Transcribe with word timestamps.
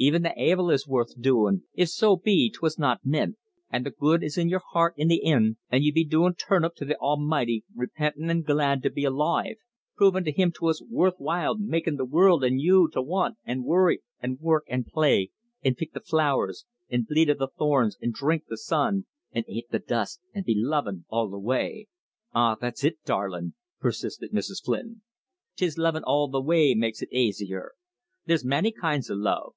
"Even 0.00 0.22
the 0.22 0.36
avil 0.40 0.70
is 0.70 0.86
worth 0.86 1.20
doin', 1.20 1.64
if 1.72 1.88
so 1.88 2.16
be 2.16 2.50
'twas 2.50 2.78
not 2.78 3.04
mint, 3.04 3.36
an' 3.70 3.82
the 3.82 3.90
good 3.90 4.22
is 4.22 4.38
in 4.38 4.48
yer 4.48 4.60
heart 4.70 4.94
in 4.96 5.06
the 5.08 5.16
ind, 5.24 5.56
an' 5.70 5.82
ye 5.82 5.90
do 5.90 6.24
be 6.24 6.32
turnip' 6.34 6.74
to 6.76 6.84
the 6.84 6.96
Almoighty, 6.98 7.64
repentin' 7.74 8.30
an' 8.30 8.42
glad 8.42 8.80
to 8.82 8.90
be 8.90 9.04
aloive: 9.04 9.56
provin' 9.96 10.24
to 10.24 10.30
Him 10.32 10.52
'twas 10.52 10.84
worth 10.88 11.14
while 11.18 11.56
makin' 11.58 11.96
the 11.96 12.04
world 12.04 12.44
an' 12.44 12.60
you, 12.60 12.88
to 12.92 13.02
want, 13.02 13.38
an' 13.44 13.64
worry, 13.64 14.02
an' 14.20 14.38
work, 14.40 14.64
an' 14.68 14.84
play, 14.84 15.30
an' 15.64 15.74
pick 15.74 15.92
the 15.92 16.00
flowers, 16.00 16.64
an' 16.88 17.02
bleed 17.08 17.30
o' 17.30 17.34
the 17.34 17.48
thorns, 17.48 17.96
an' 18.00 18.12
dhrink 18.12 18.44
the 18.48 18.56
sun, 18.58 19.04
an' 19.32 19.42
ate 19.48 19.68
the 19.70 19.80
dust, 19.80 20.20
an' 20.32 20.44
be 20.44 20.54
lovin' 20.56 21.06
all 21.08 21.28
the 21.28 21.38
way! 21.40 21.88
Ah, 22.32 22.56
that's 22.60 22.84
it, 22.84 22.98
darlin'," 23.04 23.54
persisted 23.80 24.32
Mrs. 24.32 24.62
Flynn, 24.64 25.02
"'tis 25.56 25.76
lovin' 25.78 26.04
all 26.04 26.28
the 26.28 26.40
way 26.42 26.74
makes 26.74 27.02
it 27.02 27.08
aisier. 27.12 27.72
There's 28.26 28.44
manny 28.44 28.72
kinds 28.72 29.10
o' 29.10 29.14
love. 29.14 29.54